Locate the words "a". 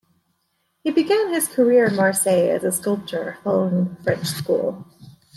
2.63-2.71